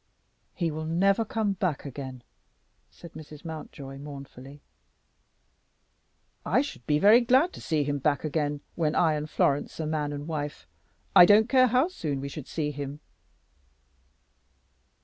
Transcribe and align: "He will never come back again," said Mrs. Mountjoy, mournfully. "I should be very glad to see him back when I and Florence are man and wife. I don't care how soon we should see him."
"He 0.55 0.71
will 0.71 0.85
never 0.87 1.23
come 1.23 1.53
back 1.53 1.85
again," 1.85 2.23
said 2.89 3.13
Mrs. 3.13 3.45
Mountjoy, 3.45 3.99
mournfully. 3.99 4.63
"I 6.43 6.63
should 6.63 6.87
be 6.87 6.97
very 6.97 7.21
glad 7.21 7.53
to 7.53 7.61
see 7.61 7.83
him 7.83 7.99
back 7.99 8.25
when 8.73 8.95
I 8.95 9.13
and 9.13 9.29
Florence 9.29 9.79
are 9.79 9.85
man 9.85 10.11
and 10.11 10.27
wife. 10.27 10.65
I 11.15 11.27
don't 11.27 11.47
care 11.47 11.67
how 11.67 11.87
soon 11.87 12.19
we 12.19 12.29
should 12.29 12.47
see 12.47 12.71
him." 12.71 12.99